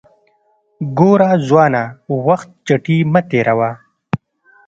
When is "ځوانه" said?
1.47-1.83